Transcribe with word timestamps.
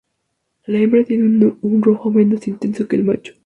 La 0.65 0.79
hembra 0.79 1.03
tiene 1.03 1.25
un 1.61 1.81
rojo 1.83 2.09
menos 2.09 2.47
intenso 2.47 2.87
que 2.87 2.95
el 2.95 3.03
macho. 3.03 3.35